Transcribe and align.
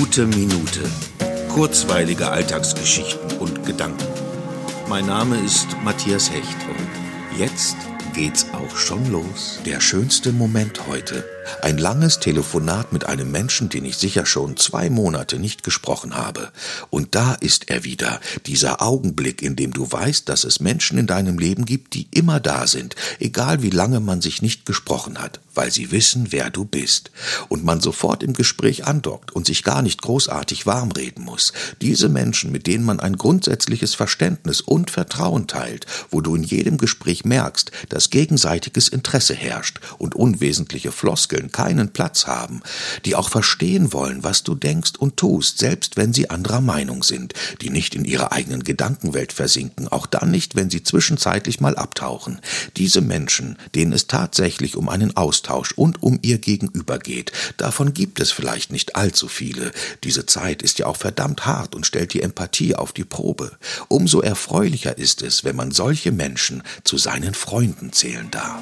Gute 0.00 0.26
Minute. 0.26 0.80
Kurzweilige 1.50 2.30
Alltagsgeschichten 2.30 3.36
und 3.36 3.66
Gedanken. 3.66 4.06
Mein 4.88 5.04
Name 5.04 5.38
ist 5.44 5.76
Matthias 5.84 6.30
Hecht 6.30 6.56
und 6.70 7.38
jetzt 7.38 7.76
geht's 8.14 8.46
auch 8.54 8.74
schon 8.78 9.12
los. 9.12 9.60
Der 9.66 9.78
schönste 9.78 10.32
Moment 10.32 10.86
heute. 10.86 11.22
Ein 11.62 11.78
langes 11.78 12.18
Telefonat 12.20 12.92
mit 12.92 13.06
einem 13.06 13.30
Menschen, 13.30 13.68
den 13.68 13.84
ich 13.84 13.96
sicher 13.96 14.26
schon 14.26 14.56
zwei 14.56 14.90
Monate 14.90 15.38
nicht 15.38 15.62
gesprochen 15.62 16.14
habe. 16.14 16.50
Und 16.90 17.14
da 17.14 17.34
ist 17.34 17.70
er 17.70 17.84
wieder, 17.84 18.20
dieser 18.46 18.82
Augenblick, 18.82 19.42
in 19.42 19.56
dem 19.56 19.72
du 19.72 19.90
weißt, 19.90 20.28
dass 20.28 20.44
es 20.44 20.60
Menschen 20.60 20.98
in 20.98 21.06
deinem 21.06 21.38
Leben 21.38 21.64
gibt, 21.64 21.94
die 21.94 22.08
immer 22.12 22.40
da 22.40 22.66
sind, 22.66 22.96
egal 23.18 23.62
wie 23.62 23.70
lange 23.70 24.00
man 24.00 24.20
sich 24.20 24.42
nicht 24.42 24.66
gesprochen 24.66 25.18
hat, 25.18 25.40
weil 25.54 25.70
sie 25.70 25.90
wissen, 25.90 26.28
wer 26.30 26.50
du 26.50 26.64
bist. 26.64 27.10
Und 27.48 27.64
man 27.64 27.80
sofort 27.80 28.22
im 28.22 28.32
Gespräch 28.32 28.86
andockt 28.86 29.32
und 29.32 29.46
sich 29.46 29.62
gar 29.62 29.82
nicht 29.82 30.02
großartig 30.02 30.66
warmreden 30.66 31.24
muss. 31.24 31.52
Diese 31.80 32.08
Menschen, 32.08 32.52
mit 32.52 32.66
denen 32.66 32.84
man 32.84 33.00
ein 33.00 33.16
grundsätzliches 33.16 33.94
Verständnis 33.94 34.60
und 34.60 34.90
Vertrauen 34.90 35.46
teilt, 35.46 35.86
wo 36.10 36.20
du 36.20 36.34
in 36.34 36.42
jedem 36.42 36.78
Gespräch 36.78 37.24
merkst, 37.24 37.70
dass 37.88 38.10
gegenseitiges 38.10 38.88
Interesse 38.88 39.34
herrscht 39.34 39.80
und 39.98 40.14
unwesentliche 40.14 40.92
Floskeln 40.92 41.39
Floskeln 41.40 41.52
keinen 41.52 41.92
Platz 41.92 42.26
haben, 42.26 42.62
die 43.04 43.14
auch 43.14 43.28
verstehen 43.28 43.92
wollen, 43.92 44.22
was 44.22 44.42
du 44.42 44.54
denkst 44.54 44.92
und 44.98 45.16
tust, 45.16 45.58
selbst 45.58 45.96
wenn 45.96 46.12
sie 46.12 46.30
anderer 46.30 46.60
Meinung 46.60 47.02
sind, 47.02 47.34
die 47.60 47.70
nicht 47.70 47.94
in 47.94 48.04
ihrer 48.04 48.32
eigenen 48.32 48.62
Gedankenwelt 48.62 49.32
versinken, 49.32 49.88
auch 49.88 50.06
dann 50.06 50.30
nicht, 50.30 50.54
wenn 50.54 50.70
sie 50.70 50.82
zwischenzeitlich 50.82 51.60
mal 51.60 51.76
abtauchen. 51.76 52.40
Diese 52.76 53.00
Menschen, 53.00 53.56
denen 53.74 53.92
es 53.92 54.06
tatsächlich 54.06 54.76
um 54.76 54.88
einen 54.88 55.16
Austausch 55.16 55.72
und 55.72 56.02
um 56.02 56.18
ihr 56.22 56.38
Gegenüber 56.38 56.98
geht, 56.98 57.32
davon 57.56 57.94
gibt 57.94 58.20
es 58.20 58.30
vielleicht 58.30 58.72
nicht 58.72 58.96
allzu 58.96 59.28
viele. 59.28 59.72
Diese 60.04 60.26
Zeit 60.26 60.62
ist 60.62 60.78
ja 60.78 60.86
auch 60.86 60.96
verdammt 60.96 61.46
hart 61.46 61.74
und 61.74 61.86
stellt 61.86 62.12
die 62.14 62.22
Empathie 62.22 62.74
auf 62.74 62.92
die 62.92 63.04
Probe. 63.04 63.52
Umso 63.88 64.20
erfreulicher 64.20 64.98
ist 64.98 65.22
es, 65.22 65.44
wenn 65.44 65.56
man 65.56 65.70
solche 65.70 66.12
Menschen 66.12 66.62
zu 66.84 66.98
seinen 66.98 67.34
Freunden 67.34 67.92
zählen 67.92 68.30
darf. 68.30 68.60